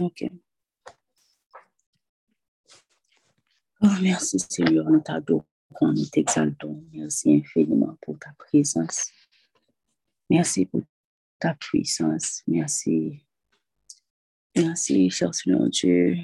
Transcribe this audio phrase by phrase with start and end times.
[0.00, 0.24] Ok.
[3.82, 5.44] Oh, merci Seigneur, nous t'adorons,
[5.80, 6.84] nous t'exaltons.
[6.92, 9.10] Merci infiniment pour ta présence.
[10.30, 10.82] Merci pour
[11.38, 12.42] ta puissance.
[12.46, 13.26] Merci.
[14.56, 16.16] Merci, cher Seigneur Dieu,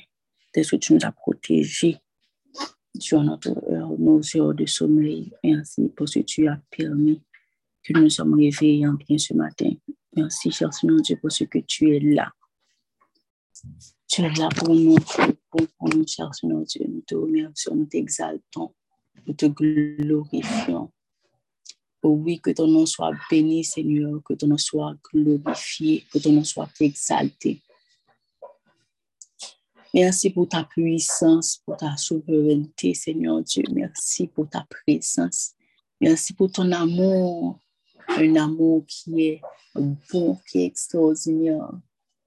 [0.55, 1.99] d'être que tu nous as protégés
[2.95, 5.33] durant notre heure, nos heures de sommeil.
[5.45, 7.23] Merci parce que tu as permis
[7.95, 9.71] nous sommes réveillés en bien ce matin.
[10.17, 12.33] Merci, cher Seigneur Dieu, parce que tu es là.
[14.07, 14.97] Tu es là pour nous,
[15.51, 16.85] pour, nous, cher Seigneur Dieu.
[16.89, 18.75] Nous te remercions, nous t'exaltons,
[19.27, 20.91] nous te glorifions.
[22.03, 26.33] Oh oui, que ton nom soit béni, Seigneur, que ton nom soit glorifié, que ton
[26.33, 27.61] nom soit exalté.
[29.95, 33.65] Merci pour ta puissance, pour ta souveraineté, Seigneur Dieu.
[33.73, 35.55] Merci pour ta présence.
[36.01, 37.59] Merci pour ton amour,
[38.19, 39.41] un amour qui est
[39.75, 41.71] bon, qui est extraordinaire,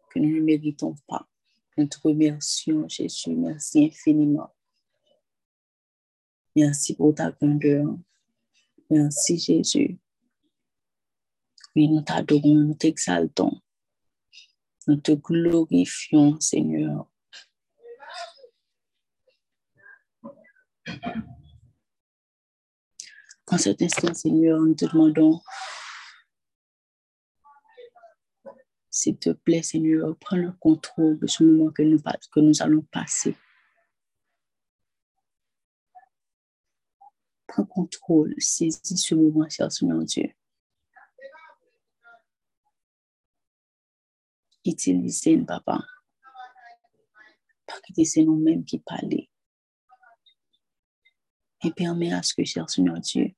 [0.10, 1.28] que nous ne méritons pas.
[1.78, 3.36] Nous te remercions, Jésus.
[3.36, 4.54] Merci infiniment.
[6.56, 7.98] Merci pour ta grandeur.
[8.90, 9.98] Merci, Jésus.
[11.76, 13.62] Oui, nous t'adorons, nous t'exaltons.
[14.88, 17.08] Nous te glorifions, Seigneur.
[23.48, 25.42] En cet instant, Seigneur, nous te demandons,
[28.92, 33.38] s'il te plaît, Seigneur, prends le contrôle de ce moment que nous, allons passer.
[37.48, 40.30] Prends contrôle, saisis ce moment, cher Seigneur Dieu.
[44.66, 45.82] Utilisez, papa.
[47.66, 49.26] Parce que c'est nous-mêmes qui parlons.
[51.64, 53.34] Et permets à ce que, cher Seigneur Dieu,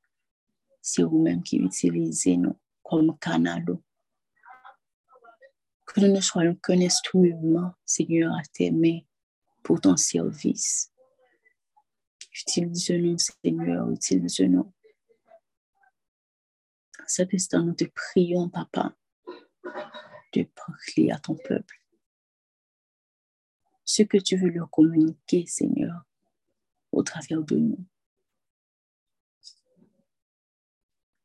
[0.81, 3.65] c'est vous-même qui utilisez nous comme canal.
[5.93, 9.01] Que nous ne soyons qu'un instrument, Seigneur, à tes mains
[9.61, 10.91] pour ton service.
[12.31, 14.73] Utilise-nous, Seigneur, utilise-nous.
[16.97, 18.95] À cet instant, nous te prions, Papa,
[20.33, 21.79] de parler à ton peuple.
[23.85, 26.03] Ce que tu veux leur communiquer, Seigneur,
[26.91, 27.85] au travers de nous.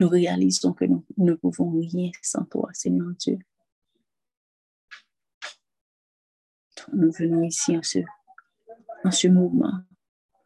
[0.01, 3.39] Nous réalisons que nous ne pouvons rien sans toi, Seigneur Dieu.
[6.93, 7.99] Nous venons ici en ce,
[9.10, 9.84] ce moment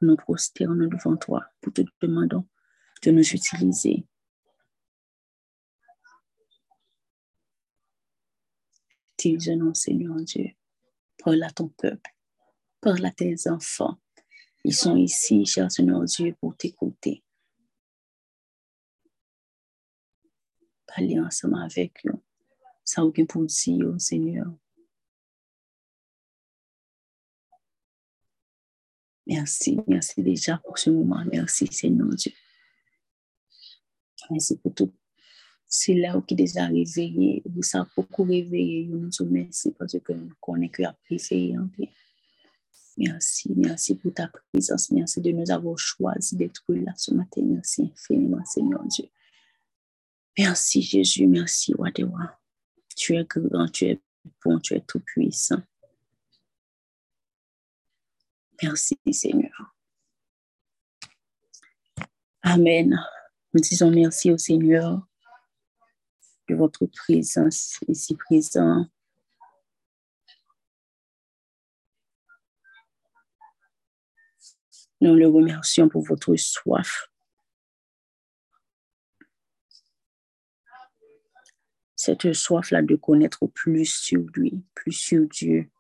[0.03, 2.47] nous prosternons devant toi pour te demandons
[3.03, 4.07] de nous utiliser.
[9.15, 10.51] Utilise-nous, Seigneur Dieu.
[11.19, 12.11] Parle à ton peuple.
[12.81, 13.99] Parle à tes enfants.
[14.65, 17.23] Ils sont ici, cher Seigneur Dieu, pour t'écouter.
[20.87, 22.21] Parlez ensemble avec eux.
[22.85, 24.53] Ça aucun pour dire, Seigneur.
[29.33, 31.25] Merci, merci déjà pour ce moment.
[31.33, 32.33] Merci, Seigneur Dieu.
[34.31, 34.93] Merci pour tout.
[35.67, 37.43] C'est là qui déjà réveillé.
[37.47, 38.85] Vous savez beaucoup réveillé.
[38.85, 41.55] Nous vous remercions parce que nous connaissons que après fait
[42.99, 44.91] Merci, merci pour ta présence.
[44.91, 47.41] Merci de nous avoir choisi d'être là ce matin.
[47.43, 49.07] Merci infiniment, Seigneur Dieu.
[50.37, 51.27] Merci, Jésus.
[51.27, 52.39] Merci, Wadewa.
[52.95, 54.01] Tu es grand, tu es
[54.45, 55.63] bon, tu es tout puissant.
[58.63, 59.75] Merci Seigneur.
[62.43, 62.97] Amen.
[63.53, 65.05] Nous disons merci au Seigneur
[66.49, 68.87] de votre présence ici présent.
[75.01, 77.09] Nous le remercions pour votre soif.
[81.97, 85.71] Cette soif-là de connaître plus sur lui, plus sur Dieu,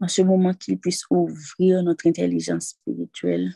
[0.00, 3.54] en ce moment qu'il puisse ouvrir notre intelligence spirituelle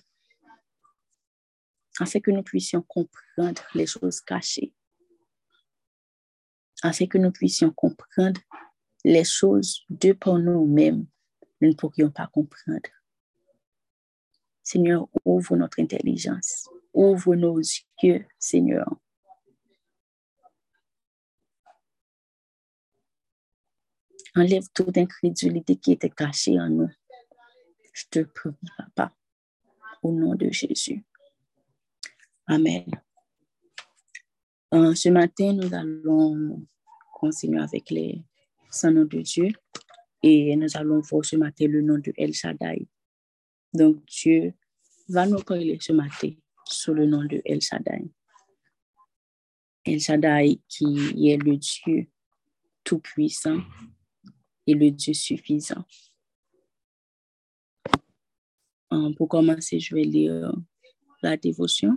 [2.00, 4.72] afin que nous puissions comprendre les choses cachées,
[6.82, 8.40] afin que nous puissions comprendre
[9.04, 11.06] les choses de par nous-mêmes,
[11.60, 12.90] nous ne pourrions pas comprendre.
[14.62, 17.58] Seigneur, ouvre notre intelligence, ouvre nos
[18.02, 18.88] yeux, Seigneur,
[24.34, 26.88] Enlève toute incrédulité qui était cachée en nous.
[27.92, 29.14] Je te prie, Papa,
[30.02, 31.04] au nom de Jésus.
[32.46, 32.86] Amen.
[34.72, 36.66] Euh, ce matin, nous allons
[37.12, 38.24] continuer avec les
[38.70, 39.48] saints noms de Dieu
[40.22, 42.88] et nous allons voir ce matin le nom de El Shaddai.
[43.74, 44.54] Donc, Dieu
[45.10, 46.30] va nous parler ce matin
[46.64, 48.10] sous le nom de El Shaddai.
[49.84, 52.06] El Shaddai qui est le Dieu
[52.82, 53.60] tout-puissant
[54.66, 55.84] et le Dieu suffisant.
[58.92, 60.52] Euh, pour commencer, je vais lire
[61.22, 61.96] la dévotion.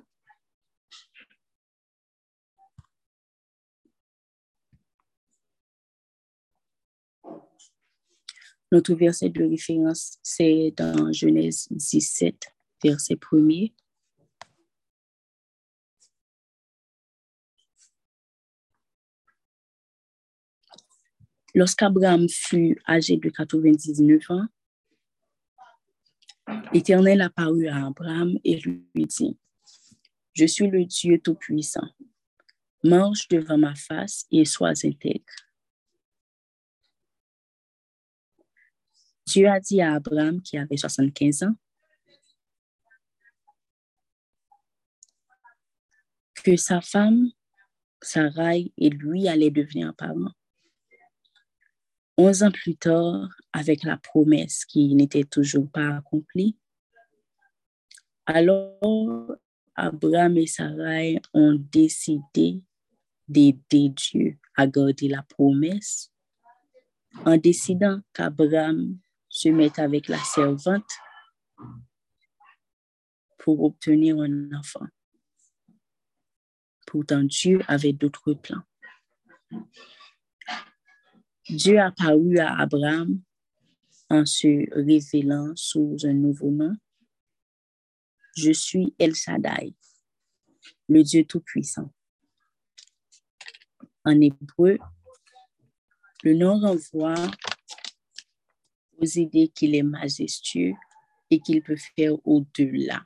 [8.71, 12.35] Notre verset de référence, c'est dans Genèse 17,
[12.83, 13.67] verset 1
[21.55, 24.45] Lorsqu'Abraham fut âgé de 99 ans,
[26.73, 29.39] l'Éternel apparut à Abraham et lui dit,
[30.33, 31.87] Je suis le Dieu Tout-Puissant.
[32.83, 35.33] Marche devant ma face et sois intègre.
[39.25, 41.55] Dieu a dit à Abraham, qui avait 75 ans,
[46.43, 47.31] que sa femme,
[48.01, 50.33] Sarai, et lui allaient devenir parents.
[52.17, 56.57] Onze ans plus tard, avec la promesse qui n'était toujours pas accomplie,
[58.25, 59.35] alors
[59.75, 62.63] Abraham et Sarai ont décidé
[63.27, 66.11] d'aider Dieu à garder la promesse
[67.25, 68.97] en décidant qu'Abraham
[69.29, 70.89] se mette avec la servante
[73.37, 74.87] pour obtenir un enfant.
[76.87, 78.63] Pourtant, Dieu avait d'autres plans.
[81.47, 83.21] Dieu apparut à Abraham
[84.09, 86.75] en se révélant sous un nouveau nom.
[88.35, 89.75] Je suis El Shaddai,
[90.89, 91.93] le Dieu Tout-Puissant.
[94.05, 94.79] En hébreu,
[96.23, 97.13] le nom renvoie
[98.97, 100.73] aux idées qu'il est majestueux
[101.29, 103.05] et qu'il peut faire au-delà.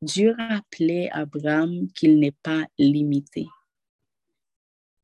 [0.00, 3.46] Dieu rappelait à Abraham qu'il n'est pas limité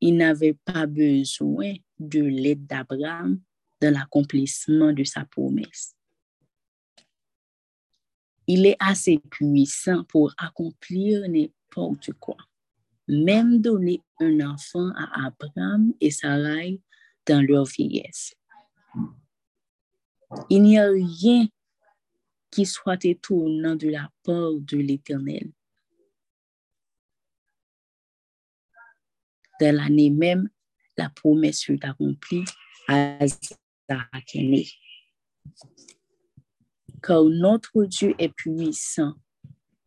[0.01, 3.41] il n'avait pas besoin de l'aide d'Abraham
[3.81, 5.95] dans l'accomplissement de sa promesse.
[8.47, 12.37] Il est assez puissant pour accomplir n'importe quoi,
[13.07, 16.81] même donner un enfant à Abraham et Sarai
[17.27, 18.33] dans leur vieillesse.
[20.49, 21.47] Il n'y a rien
[22.51, 25.51] qui soit étonnant de la part de l'Éternel.
[29.59, 30.49] Dans l'année même,
[30.97, 32.45] la promesse fut accomplie
[32.87, 33.19] à
[33.89, 34.67] Zachané.
[37.01, 39.13] Car notre Dieu est puissant,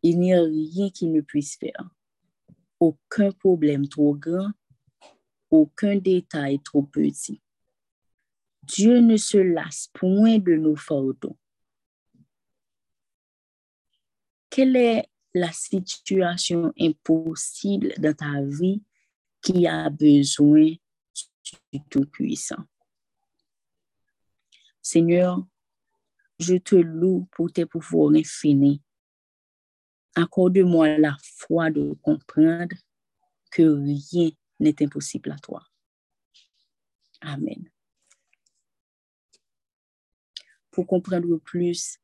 [0.02, 1.90] il n'y a rien qu'il ne puisse faire.
[2.80, 4.50] Aucun problème trop grand,
[5.50, 7.42] aucun détail trop petit.
[8.64, 11.36] Dieu ne se lasse point de nos fardeaux.
[14.48, 18.82] Quelle est la situation impossible dans ta vie?
[19.42, 20.72] Qui a besoin
[21.72, 22.64] du Tout-Puissant.
[24.80, 25.44] Seigneur,
[26.38, 28.82] je te loue pour tes pouvoirs infinis.
[30.14, 32.76] Accorde-moi la foi de comprendre
[33.50, 34.30] que rien
[34.60, 35.62] n'est impossible à toi.
[37.20, 37.68] Amen.
[40.70, 41.98] Pour comprendre plus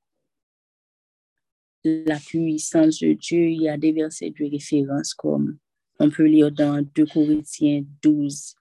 [1.84, 5.58] la puissance de Dieu, il y a des versets de référence comme
[5.98, 8.54] on peut lire dans 2 Corinthiens 12,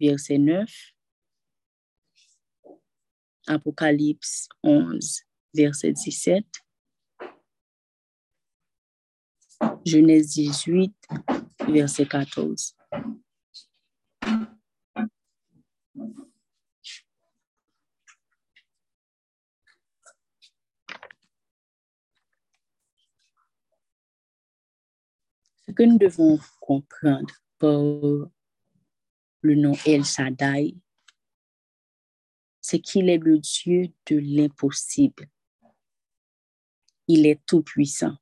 [0.00, 0.68] verset 9,
[3.46, 5.22] Apocalypse 11,
[5.54, 6.44] verset 17,
[9.84, 10.94] Genèse 18,
[11.68, 12.76] verset 14.
[25.70, 30.74] Ce que nous devons comprendre par le nom El Shaddai,
[32.60, 35.28] c'est qu'il est le Dieu de l'impossible.
[37.06, 38.16] Il est tout puissant.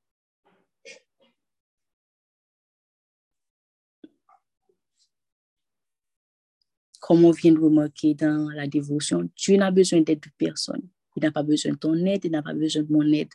[7.01, 10.87] Comme on vient de remarquer dans la dévotion, Dieu n'a besoin d'aide de personne.
[11.17, 13.33] Il n'a pas besoin de ton aide, il n'a pas besoin de mon aide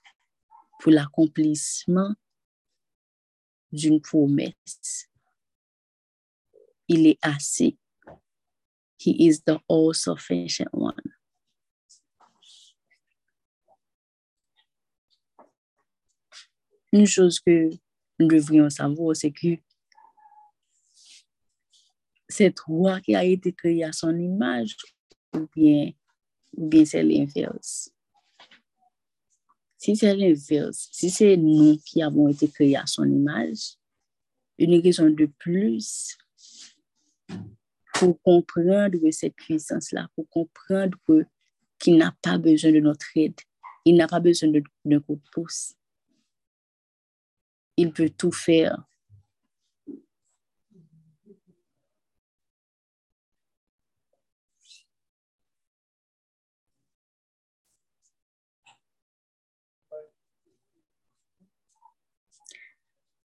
[0.79, 2.13] pour l'accomplissement
[3.73, 5.09] d'une promesse.
[6.87, 7.77] Il est assez.
[8.99, 10.93] He is the all-sufficient one.
[16.93, 17.69] Une chose que
[18.19, 19.57] nous devrions savoir, c'est que
[22.29, 24.77] cette roi qui a été créée à son image,
[25.33, 25.91] ou bien,
[26.55, 27.89] ou bien c'est l'inverse.
[29.83, 33.73] Si c'est l'inverse, si c'est nous qui avons été créés à son image,
[34.57, 36.17] une raison de plus
[37.93, 40.97] pour comprendre cette puissance-là, pour comprendre
[41.77, 43.35] qu'il n'a pas besoin de notre aide,
[43.83, 44.53] il n'a pas besoin
[44.85, 45.73] d'un coup de pouce.
[47.75, 48.85] Il peut tout faire.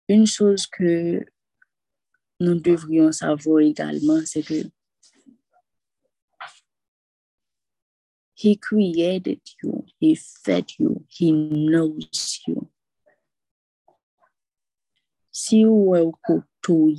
[0.09, 1.25] Une chose que
[2.41, 4.71] nous devrions savoir également, c'est que
[8.35, 12.71] He created you, He fed you, He knows you.
[15.33, 16.91] Si ou e ou koutou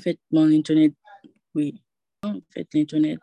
[0.00, 0.94] fait, mon Internet,
[1.54, 1.80] oui.
[2.22, 3.18] En fait, l'Internet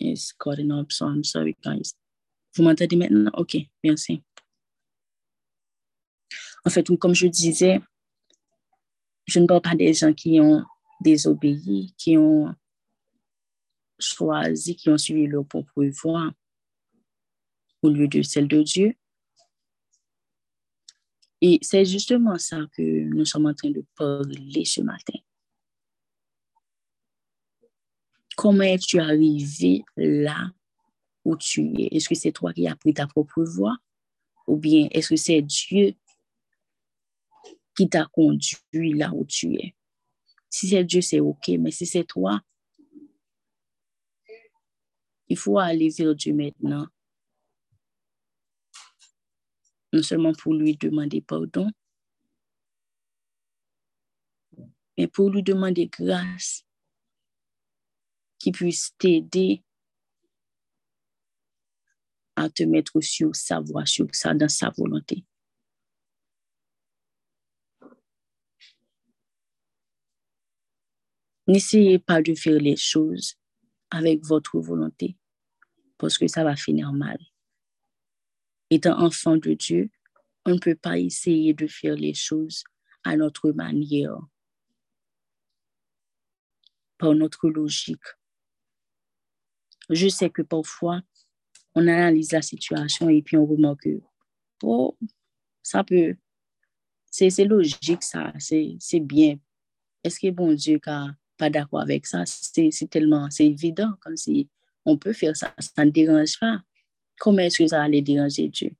[0.00, 1.94] is cutting up, so I'm sorry, guys.
[2.54, 3.30] Vous m'entendez maintenant?
[3.34, 4.22] OK, merci.
[6.64, 7.80] En fait, comme je disais,
[9.26, 10.64] je ne parle pas des gens qui ont
[11.00, 12.54] désobéi, qui ont
[13.98, 16.32] choisi, qui ont suivi leur propre voie
[17.82, 18.94] au lieu de celle de Dieu.
[21.40, 25.18] Et c'est justement ça que nous sommes en train de parler ce matin.
[28.36, 30.50] Comment es-tu arrivé là
[31.24, 31.88] où tu es?
[31.96, 33.76] Est-ce que c'est toi qui as pris ta propre voie?
[34.46, 35.94] Ou bien est-ce que c'est Dieu
[37.76, 39.74] qui t'a conduit là où tu es?
[40.48, 42.40] Si c'est Dieu, c'est OK, mais si c'est toi,
[45.28, 46.86] il faut aller vers Dieu maintenant
[49.96, 51.70] non seulement pour lui demander pardon,
[54.98, 56.64] mais pour lui demander grâce
[58.38, 59.62] qui puisse t'aider
[62.36, 65.24] à te mettre sur sa voie, sur ça, dans sa volonté.
[71.46, 73.36] N'essayez pas de faire les choses
[73.90, 75.16] avec votre volonté,
[75.96, 77.18] parce que ça va finir mal
[78.70, 79.90] étant enfant de Dieu,
[80.44, 82.64] on ne peut pas essayer de faire les choses
[83.04, 84.18] à notre manière,
[86.98, 88.02] par notre logique.
[89.90, 91.02] Je sais que parfois,
[91.74, 94.00] on analyse la situation et puis on remarque que,
[94.62, 94.96] oh,
[95.62, 96.16] ça peut,
[97.10, 99.38] c'est logique ça, c'est bien.
[100.02, 102.24] Est-ce que bon Dieu n'est pas d'accord avec ça?
[102.26, 104.48] C'est tellement, c'est évident, comme si
[104.84, 106.60] on peut faire ça, ça ne dérange pas
[107.18, 108.70] comment est-ce que ça allait déranger Dieu?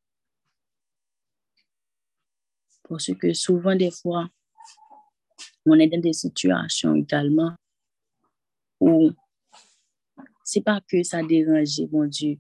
[2.89, 4.29] Parce que souvent, des fois,
[5.65, 7.55] on est dans des situations également
[8.81, 9.11] où
[10.45, 12.39] c'est pas que ça dérange mon Dieu,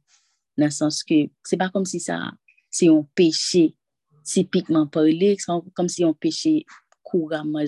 [0.56, 2.30] dans le sens que c'est pas comme si ça,
[2.70, 3.74] c'est un péché
[4.22, 5.36] typiquement parlé,
[5.74, 6.64] comme si on péché
[7.02, 7.64] couramment,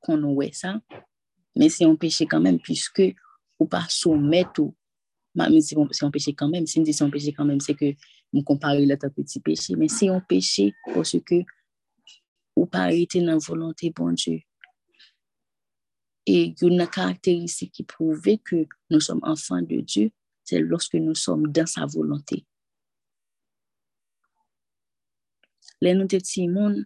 [0.00, 0.80] qu'on aurait ça,
[1.54, 3.02] mais c'est un péché quand même, puisque
[3.58, 4.62] ou pas soumettre
[5.36, 6.66] mais c'est un péché quand même.
[6.66, 7.94] Si on dit c'est un quand même, c'est que
[8.32, 9.76] on compare le petit péché.
[9.76, 11.44] Mais c'est un péché parce que
[12.56, 14.40] ou pas été dans la volonté bon Dieu.
[16.24, 20.10] Et une caractéristique qui prouve que nous sommes enfants de Dieu,
[20.42, 22.44] c'est lorsque nous sommes dans sa volonté.
[25.80, 26.84] Les nous petits monde,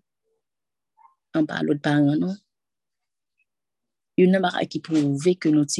[1.34, 2.36] on parle de parents, non?
[4.16, 5.72] Il y a une qui prouve que notre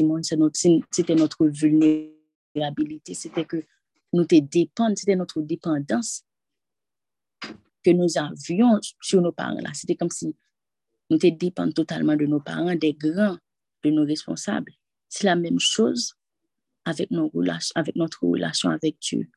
[0.89, 2.20] c'était notre vulnérabilité
[3.13, 3.65] c'était que
[4.13, 6.23] nous te dépendons, c'était notre dépendance
[7.83, 9.59] que nous avions sur nos parents.
[9.61, 9.71] là.
[9.73, 10.35] C'était comme si
[11.09, 13.37] nous te dépendions totalement de nos parents, des grands,
[13.83, 14.73] de nos responsables.
[15.09, 16.13] C'est la même chose
[16.85, 19.29] avec, nos relations, avec notre relation avec Dieu.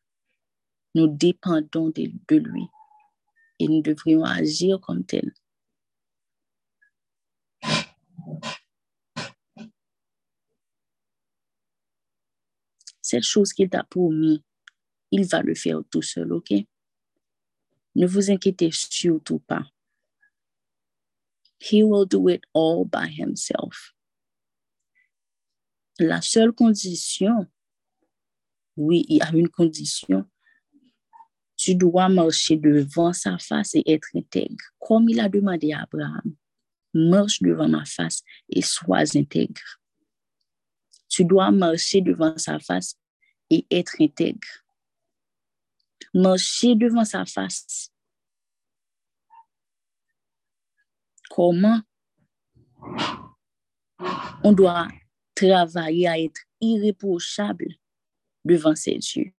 [0.94, 2.66] Nous dépendons de, de lui
[3.58, 5.32] et nous devrions agir comme tel.
[13.14, 14.42] Cette chose qu'il t'a promis,
[15.12, 16.52] il va le faire tout seul, ok?
[17.94, 19.64] Ne vous inquiétez surtout pas.
[21.60, 23.94] He will do it all by himself.
[26.00, 27.46] La seule condition,
[28.76, 30.28] oui, il y a une condition,
[31.56, 36.34] tu dois marcher devant sa face et être intègre, comme il a demandé à Abraham.
[36.92, 39.80] Marche devant ma face et sois intègre.
[41.08, 42.96] Tu dois marcher devant sa face
[43.50, 44.48] et être intègre.
[46.12, 47.90] Marcher devant sa face.
[51.30, 51.80] Comment?
[54.44, 54.88] On doit
[55.34, 57.74] travailler à être irréprochable
[58.44, 59.32] devant ses yeux.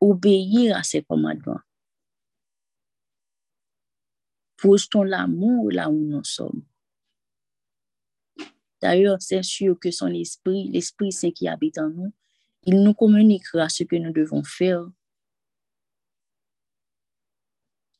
[0.00, 1.60] Obéir à ses commandements.
[4.90, 6.64] ton l'amour là où nous sommes.
[8.82, 12.12] D'ailleurs, c'est sûr que son esprit, l'Esprit Saint qui habite en nous,
[12.64, 14.84] il nous communiquera ce que nous devons faire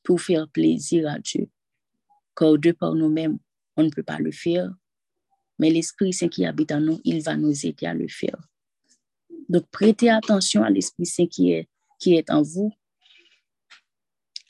[0.03, 1.49] pour faire plaisir à Dieu.
[2.35, 3.39] Car de par nous-mêmes,
[3.77, 4.75] on ne peut pas le faire,
[5.59, 8.49] mais l'Esprit Saint qui habite en nous, il va nous aider à le faire.
[9.49, 11.69] Donc, prêtez attention à l'Esprit Saint qui est,
[12.01, 12.73] qui est en vous,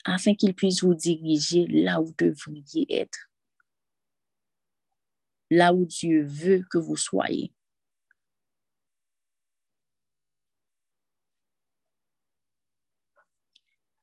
[0.03, 3.29] afin qu'il puisse vous diriger là où vous devriez être,
[5.53, 7.51] là où Dieu veut que vous soyez.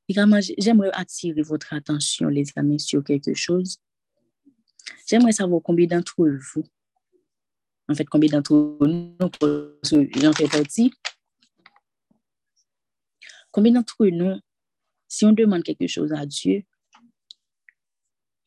[0.09, 3.77] J'aimerais attirer votre attention, les amis, sur quelque chose.
[5.07, 6.65] J'aimerais savoir combien d'entre vous
[7.87, 9.17] en fait, combien d'entre nous,
[10.21, 10.93] j'en fais partie,
[13.51, 14.39] combien d'entre nous,
[15.09, 16.63] si on demande quelque chose à Dieu,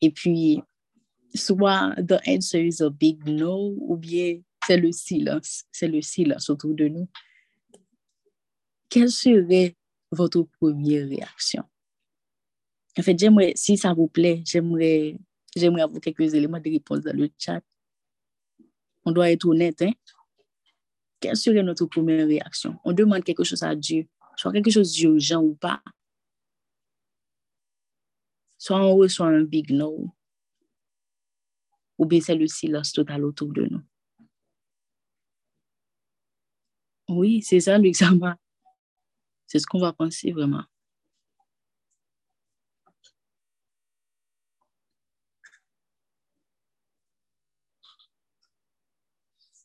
[0.01, 0.61] et puis,
[1.35, 6.49] soit the answer is a big no, ou bien c'est le silence, c'est le silence
[6.49, 7.07] autour de nous,
[8.89, 9.75] quelle serait
[10.11, 11.63] votre première réaction?
[12.97, 15.17] En fait, j'aimerais, si ça vous plaît, j'aimerais,
[15.55, 17.61] j'aimerais avoir quelques éléments de réponse dans le chat
[19.05, 19.81] on doit être honnête.
[19.81, 19.93] Hein?
[21.19, 22.77] Quelle serait notre première réaction?
[22.83, 25.81] On demande quelque chose à Dieu, soit quelque chose d'urgent ou pas.
[28.57, 30.09] Soit on reçoit un big no,
[31.97, 33.81] ou bien c'est le silence total autour de nous?
[37.09, 38.35] Oui, c'est ça l'examen.
[39.47, 40.63] C'est ce qu'on va penser vraiment.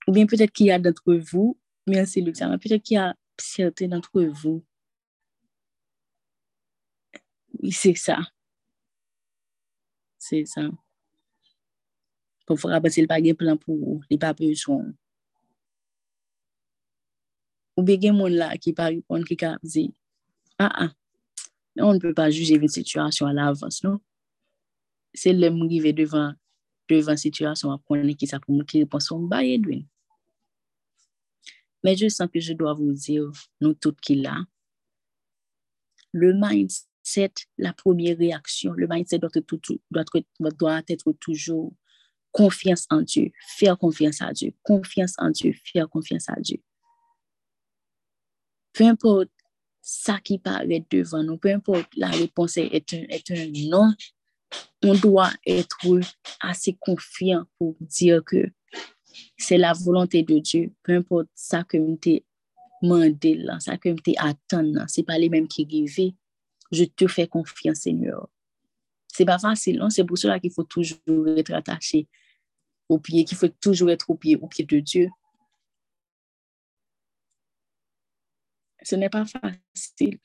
[0.06, 3.88] Ou bien peut-être qu'il y a d'entre vous, merci Luxana, peut-être qu'il y a certains
[3.88, 4.62] d'entre vous.
[7.62, 8.18] Oui, c'est ça.
[10.22, 10.70] C'est ça.
[12.56, 14.86] Faire abaisser le paquet plan pour vous, les pas besoin.
[17.76, 19.94] Ou bien il y a monde là qui parle, qui a dit,
[20.58, 20.92] ah ah,
[21.78, 24.00] on ne peut pas juger une situation à l'avance, non?
[25.14, 26.32] C'est le arrivé devant
[26.88, 29.86] devant situation à prendre qui ça pour me qui répond son bail
[31.82, 34.44] mais je sens que je dois vous dire, nous toutes qui là,
[36.12, 39.56] le mindset, la première réaction, le mindset doit être,
[39.90, 41.72] doit être, doit être toujours
[42.32, 46.58] confiance en Dieu, faire confiance à Dieu, confiance en Dieu, faire confiance à Dieu.
[48.72, 49.30] Peu importe
[49.80, 53.92] ça qui paraît devant nous, peu importe la réponse est un, est un non,
[54.82, 55.78] on doit être
[56.40, 58.50] assez confiant pour dire que
[59.36, 62.24] c'est la volonté de Dieu, peu importe ça que t'ai
[62.82, 66.14] demandé là, que t'ai attendu là, c'est pas les mêmes qui arrivent,
[66.70, 68.28] je te fais confiance, Seigneur.
[69.08, 70.98] C'est pas facile, c'est pour cela qu'il faut toujours
[71.36, 72.06] être attaché
[72.90, 75.09] au pied, qu'il faut toujours être au pied, au pied de Dieu.
[78.83, 80.18] Ce n'est pas facile.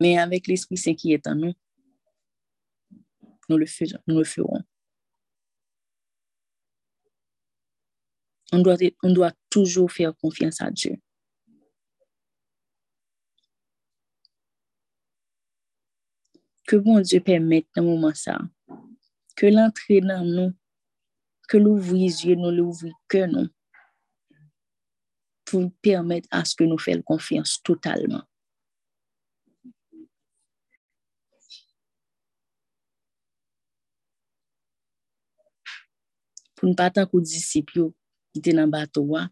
[0.00, 1.52] Mais avec l'Esprit Saint qui est en nous,
[3.48, 4.62] nous le, faisons, nous le ferons.
[8.52, 10.96] On doit, on doit toujours faire confiance à Dieu.
[16.66, 18.38] Que bon Dieu permette dans moment ça,
[19.38, 20.52] ke l'antre nan nou,
[21.48, 23.48] ke l'ouvri zye nou, l'ouvri ke nou,
[25.48, 28.24] pou permèt aske nou fèl konfians totalman.
[36.56, 37.90] Pou nou patan kou disipyo,
[38.32, 39.26] ki te nan bato wa,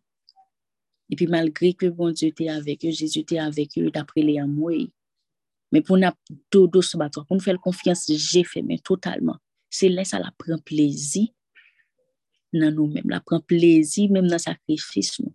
[1.11, 4.89] epi malgre ke bon Diyo te avek yo, Jezu te avek yo, dapre le yamwe,
[5.71, 6.19] men pou nou ap
[6.51, 9.39] do do se bato, pou nou fèl konfians je fèmen totalman.
[9.71, 11.29] C'est là, ça la prend plaisir.
[12.53, 15.33] nan nou men, la pren plezi men nan sakrifis nou.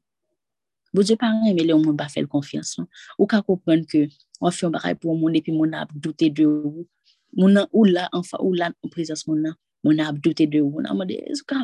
[0.95, 2.87] Bo Diyo pa reme le ou moun ba fel konfians nou.
[3.19, 4.05] Ou ka kompren ke,
[4.39, 6.85] ou fi yon bakay pou moun epi moun ap doute de ou.
[7.35, 8.07] Moun ou la,
[8.39, 9.49] ou la ou prezans moun
[9.83, 10.71] moun ap de ou.
[10.71, 10.87] Moun
[11.35, 11.63] sou ka.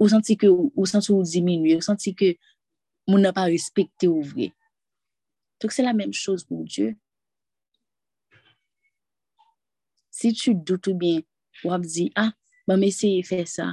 [0.00, 2.34] Ou santi ke, ou santi ou diminue, ou santi ke
[3.06, 4.50] moun pa respekte ou vre.
[5.62, 6.92] Se la menm chose pou Diyo.
[10.10, 11.22] Si tu doute ou bien,
[11.64, 12.32] ou ap di, ah,
[12.66, 13.72] ba mè seye fè sa,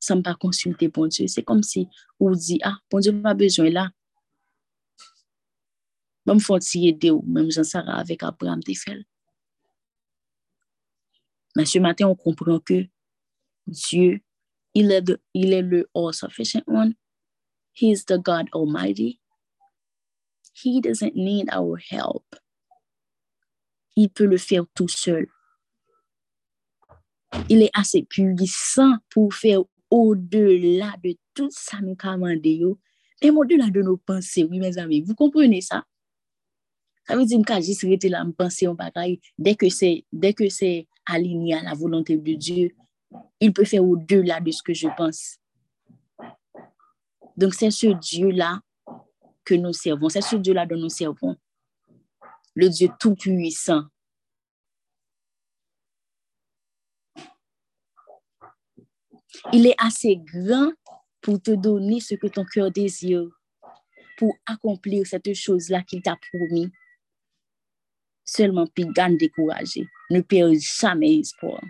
[0.00, 1.26] sans pas consulter bon Dieu.
[1.26, 1.88] C'est comme si
[2.20, 3.90] on dit, ah, bon Dieu pas besoin là.
[6.26, 9.06] Même faut aider ou même Jean Sarah avec Abraham fait.
[11.56, 12.86] Mais ce matin, on comprend que
[13.66, 14.20] Dieu,
[14.74, 16.94] il est, de, il est le all-sufficient one.
[17.72, 19.20] He is the God Almighty.
[20.52, 22.24] He doesn't need our help.
[23.96, 25.28] Il peut le faire tout seul.
[27.48, 32.78] Il est assez puissant pour faire au-delà de tout ça nous commande yo,
[33.22, 35.84] même au-delà de nos pensées, oui mes amis, vous comprenez ça?
[37.06, 40.34] Ça veut dire que juste rester là, me penser en bagaille, dès que c'est, dès
[40.34, 42.76] que c'est aligné à la volonté de Dieu,
[43.40, 45.38] il peut faire au-delà de ce que je pense.
[47.36, 48.60] Donc c'est ce Dieu-là
[49.44, 51.36] que nous servons, c'est ce Dieu-là dont nous servons.
[52.54, 53.84] Le Dieu tout-puissant,
[59.52, 60.72] Il est assez grand
[61.20, 63.28] pour te donner ce que ton cœur désire,
[64.16, 66.70] pour accomplir cette chose-là qu'il t'a promis.
[68.24, 69.86] Seulement, puis gagne découragé.
[70.10, 71.62] Ne perds jamais espoir.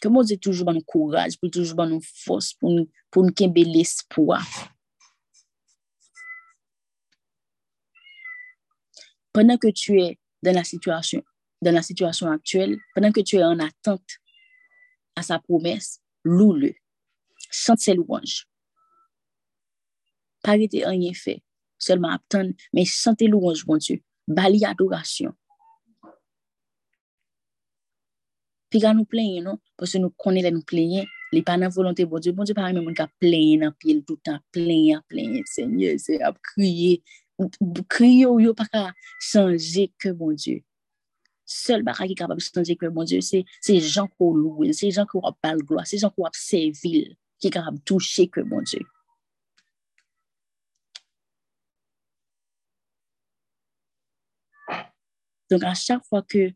[0.00, 4.46] Que mon toujours bon courage, pour toujours bon force, pour nous, pour nous l'espoir.
[9.32, 11.22] Pendant que tu es dans la situation
[11.62, 14.08] dans la situation actuelle, pendant que tu es en attente
[15.16, 16.74] à sa promesse, loue-le.
[17.50, 18.46] Chante ses louanges.
[20.42, 21.42] Pas arrêter rien fait,
[21.78, 24.02] seulement attendre, mais chante louanges, mon Dieu.
[24.26, 25.34] Bali adoration.
[28.70, 29.58] Puis quand nous plaignons, non?
[29.76, 32.32] Parce que nous connaissons nous plaignons, les pas dans volonté bon Dieu.
[32.32, 35.02] Bon Dieu, pas même on plaindre dans pied tout le temps, plaindre,
[35.44, 37.02] Seigneur, c'est à crier.
[37.88, 40.62] Crier, yo pas changer que bon Dieu
[41.50, 44.72] seul barrage qui est capable de changer que mon Dieu, c'est ces gens qu'on loue,
[44.72, 47.78] ces gens qui ont pas le gloire, ces gens qui ont servi, qui est capable
[47.78, 48.80] de toucher que mon Dieu.
[55.50, 56.52] Donc, à chaque fois que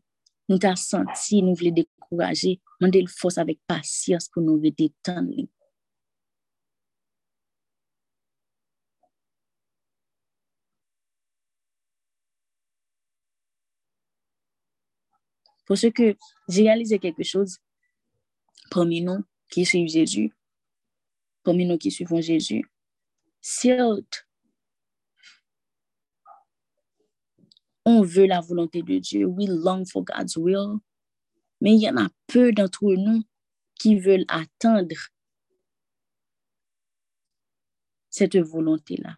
[0.47, 5.33] nous t'as senti, nous voulons décourager, demandez le force avec patience pour nous détendre.
[15.65, 16.15] Pour ce que
[16.47, 17.57] j'ai réalisé quelque chose
[18.69, 20.31] parmi nous qui suivent Jésus,
[21.43, 22.63] parmi nous qui suivons Jésus,
[23.41, 24.27] certes,
[27.85, 30.79] on veut la volonté de Dieu, we long for God's will,
[31.61, 33.23] mais il y en a peu d'entre nous
[33.75, 34.95] qui veulent attendre
[38.09, 39.17] cette volonté-là.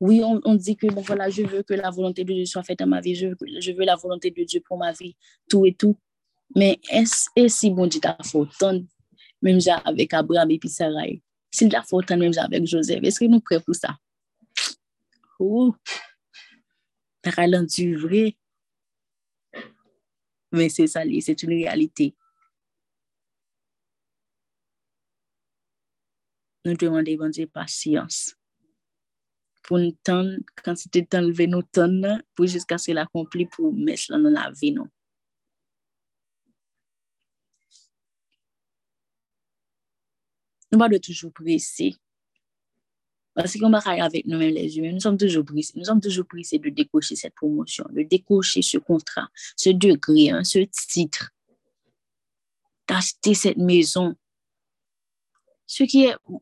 [0.00, 2.78] Oui, on, dit que bon, voilà, je veux que la volonté de Dieu soit faite
[2.78, 5.16] dans ma vie, je je veux la volonté de Dieu pour ma vie,
[5.48, 5.96] tout et tout.
[6.54, 8.80] Mais est-ce si bon Dieu t'a autant,
[9.42, 11.02] même avec Abraham et puis Sarah,
[11.50, 13.98] s'il t'a autant même avec Joseph, est-ce que nous prêts pour ça?
[15.40, 15.74] Oh,
[17.22, 18.36] t'as du vrai.
[20.52, 22.14] Mais c'est ça, c'est une réalité.
[26.64, 28.37] Nous demandons, bon Dieu, patience
[29.68, 34.10] pour nous tendre, quand c'était d'enlever nos tonnes, pour jusqu'à ce qu'il accompli pour mettre
[34.12, 34.72] dans la vie.
[34.72, 34.86] Non.
[40.72, 41.94] Nous de toujours presser.
[43.34, 45.74] Parce qu'on va avec nous-mêmes les humains, nous sommes toujours pressés.
[45.76, 50.44] Nous sommes toujours pressés de décocher cette promotion, de décocher ce contrat, ce degré, hein,
[50.44, 51.30] ce titre,
[52.88, 54.16] d'acheter cette maison.
[55.66, 56.40] Ce qui est, on,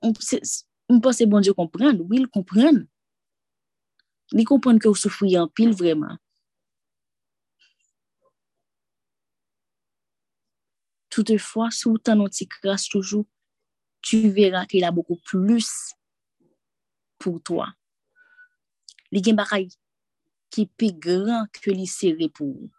[0.91, 2.87] on pense bon Dieu comprendre, oui, il comprend.
[4.35, 6.17] Li kompon ke ou soufri an pil vreman.
[11.13, 13.25] Toutefwa, sou tan nou ti kras toujou,
[14.05, 15.71] tu vera ki la boko plus
[17.23, 17.71] pou toa.
[19.15, 19.69] Li gen bakay
[20.53, 22.73] ki pi gran ke li sere pou ou.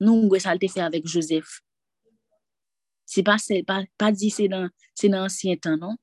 [0.00, 1.58] Nou mwen salte fe avèk Joseph.
[3.10, 5.98] Se pa, se, pa, pa di se nan, se nan ansyen tan, non?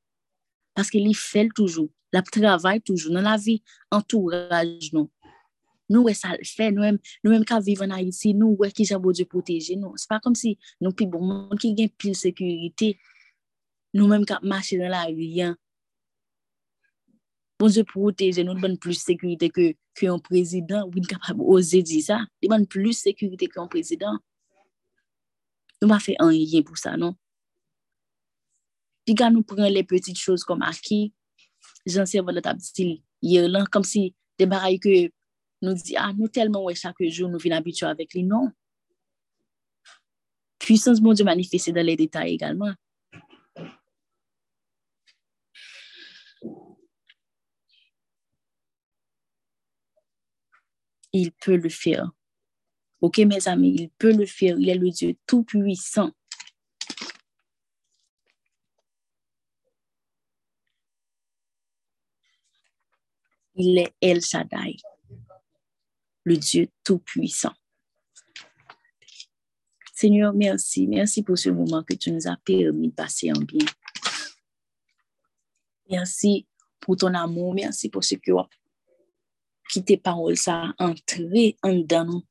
[0.77, 3.59] paske li fel toujou, la travay toujou, nan la vi
[3.93, 5.09] entouraj nou.
[5.87, 6.83] Nou wè sa l fè, nou
[7.31, 9.95] wèm ka vivan a yisi, nou wè ki jan bo diyo poteje nou.
[9.99, 12.93] Se pa kom si nou pi bon moun ki gen pil sekurite,
[13.95, 15.55] nou wèm ka mache nan la riyan.
[17.57, 19.71] Bon diyo poteje nou, ban plus sekurite ke
[20.03, 24.19] yon prezident, wè n kapab ose di sa, ban plus sekurite ke yon prezident.
[25.79, 27.15] Nou wè fè an yen pou sa, non?
[29.08, 31.13] Puis quand nous prenons les petites choses comme acquis,
[31.86, 32.60] j'en sais pas table
[33.22, 35.10] hier là, comme si des barailles que
[35.62, 38.24] nous dit, ah, nous tellement, ouais, chaque jour, nous venons habituer avec lui.
[38.24, 38.52] Non.
[40.60, 42.74] Puissance, bon Dieu, manifestée dans les détails également.
[51.13, 52.12] Il peut le faire.
[53.00, 54.58] OK, mes amis, il peut le faire.
[54.60, 56.12] Il est le Dieu tout-puissant.
[63.58, 64.78] Il est El Shaddai
[66.28, 67.54] le Dieu Tout-Puissant.
[69.93, 70.86] Seigneur, merci.
[70.86, 73.65] Merci pour ce moment que tu nous as permis de passer en bien.
[75.89, 76.46] Merci
[76.82, 77.54] pour ton amour.
[77.54, 78.32] Merci pour ce que
[79.70, 82.22] qui tes paroles ça entrer en dedans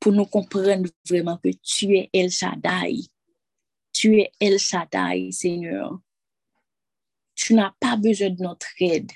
[0.00, 3.06] pour nous comprendre vraiment que tu es El Shaddai.
[3.92, 6.00] Tu es El Shaddai, Seigneur.
[7.36, 9.12] Tu n'as pas besoin de notre aide.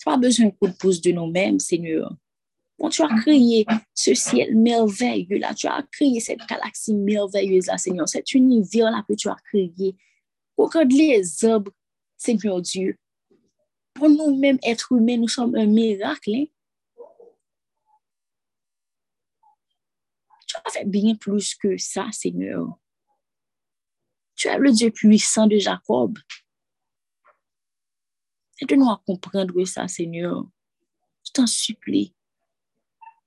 [0.00, 2.10] Tu n'as pas besoin de coup de pouce de nous-mêmes, Seigneur.
[2.78, 7.76] Quand tu as créé ce ciel merveilleux là, tu as créé cette galaxie merveilleuse là,
[7.76, 9.94] Seigneur, cet univers là que tu as créé.
[10.56, 11.72] Regarde les arbres,
[12.16, 12.96] Seigneur Dieu.
[13.92, 16.34] Pour nous-mêmes, êtres humains, nous sommes un miracle.
[16.34, 16.46] Hein.
[20.46, 22.78] Tu as fait bien plus que ça, Seigneur.
[24.34, 26.18] Tu es le Dieu puissant de Jacob.
[28.60, 30.46] Aide-nous à comprendre ça, Seigneur.
[31.24, 32.14] Je t'en supplie.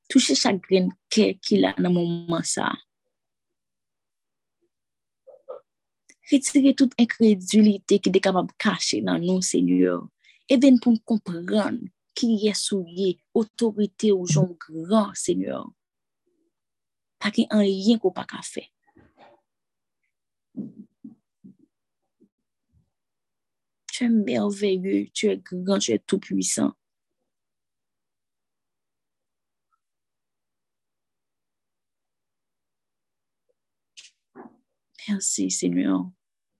[0.10, 2.72] Touche chaque graine cœur qu'il a dans le moment ça.
[6.32, 10.08] Retire toute incrédulité qui est capable de cacher dans nous, Seigneur.
[10.50, 11.80] Aide-nous pour comprendre
[12.13, 15.72] qui est souillé, autorité aux gens grands, Seigneur.
[17.19, 18.67] Pas qu'il n'y a rien qu'on pas qu'à faire.
[23.93, 26.73] Tu es merveilleux, tu es grand, tu es tout puissant.
[35.08, 36.10] Merci, Seigneur,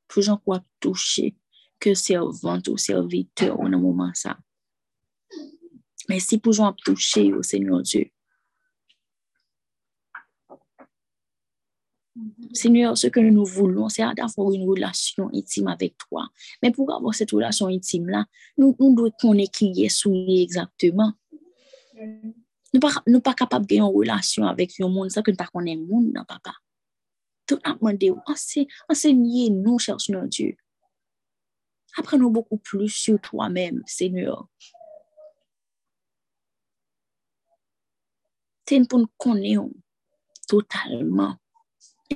[0.07, 1.35] pour j'en crois toucher
[1.79, 4.37] que servante ou serviteur au moment ça.
[6.09, 8.12] Merci pour j'en toucher au Seigneur Dieu.
[12.54, 16.28] Seigneur, ce que nous voulons, c'est d'avoir une relation intime avec toi.
[16.62, 18.26] Mais pour avoir cette relation intime-là,
[18.58, 21.13] nous, nous devons connaître qui est souillé exactement.
[21.95, 22.34] Nous
[22.80, 25.86] ne sommes pas capables d'avoir une relation avec un monde, ça que nous ne connaissons
[25.86, 26.54] pas le monde, papa.
[27.47, 28.13] Tout a demandé,
[28.89, 30.56] enseignez-nous, cher Seigneur Dieu.
[31.97, 34.47] Apprenons beaucoup plus sur toi-même, Seigneur.
[38.67, 39.65] C'est pour nous connaître
[40.47, 41.36] totalement,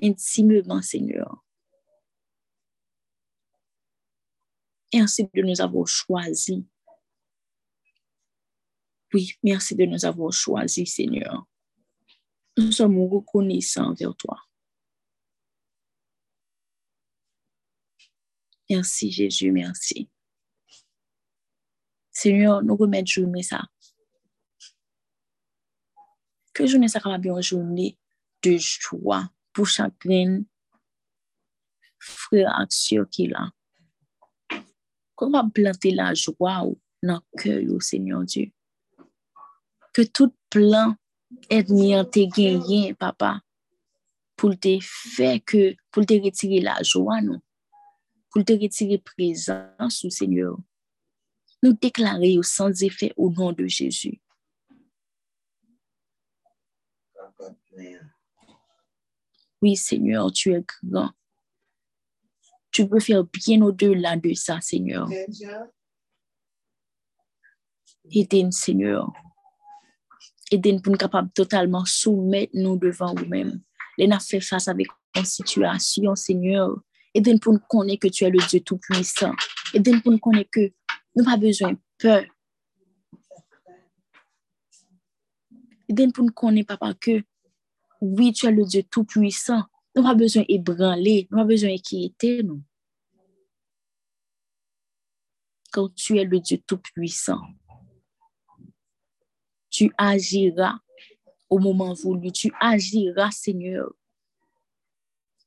[0.01, 1.43] intimement, Seigneur.
[4.93, 6.63] Merci de nous avoir choisis.
[9.13, 11.45] Oui, merci de nous avoir choisis, Seigneur.
[12.57, 14.37] Nous sommes reconnaissants vers toi.
[18.69, 20.09] Merci Jésus, merci.
[22.11, 23.63] Seigneur, nous remettons journée ça.
[26.53, 27.97] Que journée ça va bien journée
[28.41, 30.43] de joie pour chacun
[31.97, 33.49] frère action qui là.
[35.15, 36.63] Comment planter la joie
[37.01, 38.51] dans le cœur, Seigneur Dieu?
[39.91, 40.95] Que tout plan
[41.31, 43.41] en te gagné, papa,
[44.35, 47.41] pour te faire que, pour te retirer la joie, nous
[48.29, 50.55] pour te retirer présence au Seigneur.
[51.63, 54.21] Nous déclarer sans effet au nom de Jésus.
[59.61, 61.11] Oui, Seigneur, tu es grand.
[62.71, 65.09] Tu peux faire bien au-delà de ça, Seigneur.
[68.11, 69.11] Aide-nous, Seigneur.
[70.51, 73.61] Aide-nous pour nous capables totalement soumettre nous devant nous-mêmes.
[73.97, 76.77] Les n'a fait face avec une situation, Seigneur,
[77.17, 79.33] Aide-nous pour nous connaître que tu es le Dieu Tout-Puissant.
[79.73, 80.71] Aide-nous pour nous connaître que
[81.15, 82.23] nous n'avons pas besoin de peur.
[85.89, 87.23] Aide-nous pour nous connaître, papa, que
[88.01, 89.63] oui, tu es le Dieu Tout-Puissant.
[89.95, 92.61] Nous n'avons pas besoin d'ébranler, nous n'avons pas besoin d'inquiéter, nous.
[95.71, 97.41] Quand tu es le Dieu Tout-Puissant.
[99.69, 100.79] tu agiras
[101.49, 102.31] au moment voulu.
[102.31, 103.91] Tu agiras, Seigneur.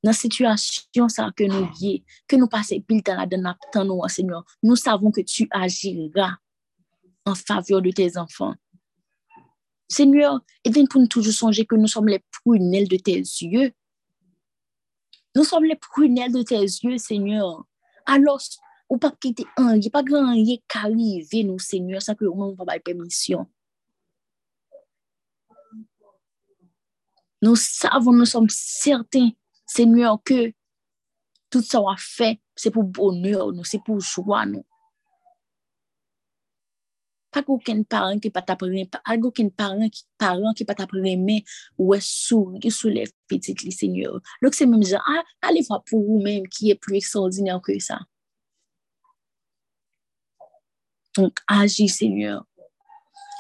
[0.03, 3.27] Dans la situation ça que nous vivons, que nous passons pile dans
[4.03, 6.37] la Seigneur, nous savons que tu agiras
[7.27, 8.55] en faveur de tes enfants.
[9.91, 13.73] Seigneur, bien pour nous toujours songer que nous sommes les prunelles de tes yeux.
[15.35, 17.65] Nous sommes les prunelles de tes yeux, Seigneur.
[18.07, 18.41] Alors,
[18.89, 22.65] ou pas quitter un, il pas grand qui arrive nous, Seigneur, sans que nous n'avons
[22.65, 23.47] pas de permission.
[27.43, 29.31] Nous savons, nous sommes certains,
[29.67, 30.53] Seigneur, que
[31.49, 34.65] tout ça a fait, c'est pour bonheur, nous, c'est pour joie, nous.
[37.33, 40.83] pa kou ken paran ki pat apreme, pa algo ken paran ki, paran ki pat
[40.85, 41.41] apreme
[41.79, 44.21] ou e sou, ki sou le petit li senyor.
[44.45, 48.01] Lòk se mèm jan, alè fwa pou ou mèm ki e pli ekstraordinèr ke sa.
[51.17, 52.45] Donk, aji senyor.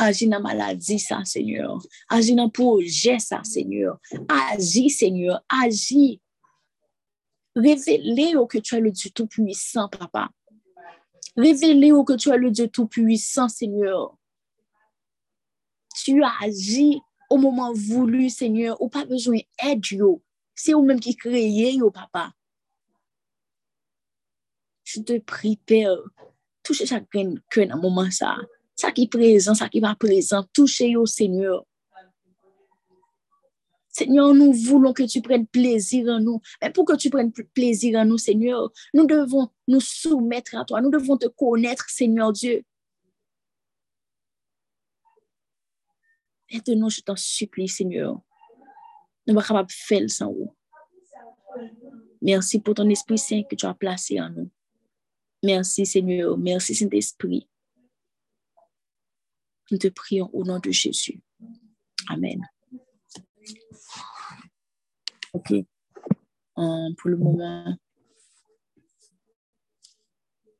[0.01, 1.85] Aji nan maladi sa senyor.
[2.11, 4.01] Aji nan proje sa senyor.
[4.33, 6.21] Aji senyor, aji.
[7.57, 10.31] Révélez-le que tu es le Dieu tout puissant, papa.
[11.37, 14.17] Révélez que tu es le Dieu Tout-Puissant, Seigneur.
[15.95, 18.81] Tu agis au moment voulu, Seigneur.
[18.83, 19.85] Ou pas besoin d'aide,
[20.55, 22.33] C'est vous-même qui créez, yo, Papa.
[24.85, 25.97] Je te prie, Père.
[26.63, 28.37] Touche chaque cœur dans moment ça.
[28.75, 30.45] Ça qui est présent, ça qui va présent.
[30.53, 31.65] Touchez au Seigneur.
[33.91, 36.41] Seigneur, nous voulons que tu prennes plaisir en nous.
[36.63, 40.81] Mais pour que tu prennes plaisir en nous, Seigneur, nous devons nous soumettre à toi.
[40.81, 42.63] Nous devons te connaître, Seigneur Dieu.
[46.51, 48.21] Aide-nous, je t'en supplie, Seigneur.
[49.27, 50.55] Nous sommes capables de faire sans vous.
[52.23, 54.51] Merci pour ton Esprit Saint que tu as placé en nous.
[55.43, 56.37] Merci, Seigneur.
[56.37, 57.49] Merci, Saint-Esprit.
[59.71, 61.23] Nous te prions au nom de Jésus.
[62.09, 62.47] Amen.
[65.33, 65.65] OK.
[66.57, 67.77] Um, pour le moment,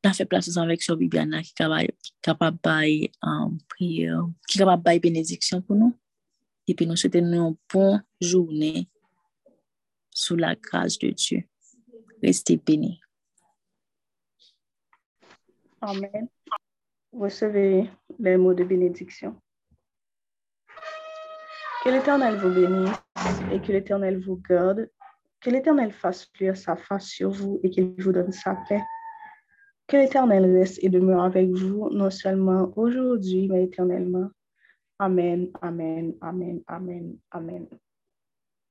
[0.05, 5.61] on fait place avec Sœur Bibiana qui est capable de um, est capable de bénédiction
[5.61, 5.97] pour nous.
[6.67, 8.89] Et puis nous souhaitons une bonne journée
[10.11, 11.45] sous la grâce de Dieu.
[12.23, 13.01] Restez bénis.
[15.81, 16.29] Amen.
[17.13, 19.37] Recevez les mots de bénédiction.
[21.83, 22.93] Que l'Éternel vous bénisse
[23.51, 24.91] et que l'Éternel vous garde.
[25.41, 28.83] Que l'Éternel fasse luire sa face sur vous et qu'il vous donne sa paix.
[29.87, 34.29] Que l'Éternel reste et demeure avec vous, non seulement aujourd'hui, mais éternellement.
[34.99, 37.67] Amen, amen, amen, amen, amen.